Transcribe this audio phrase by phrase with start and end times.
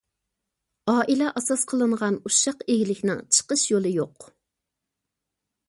[0.93, 4.29] ئائىلە ئاساس قىلىنغان ئۇششاق ئىگىلىكىنىڭ چىقىش يولى يوق.